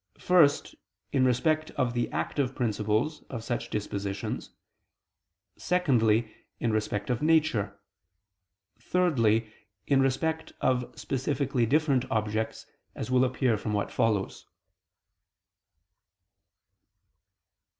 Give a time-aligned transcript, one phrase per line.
[0.17, 0.73] First,
[1.11, 4.49] in respect of the active principles of such dispositions;
[5.59, 7.79] secondly, in respect of nature;
[8.79, 9.53] thirdly,
[9.85, 14.47] in respect of specifically different objects, as will appear from what follows.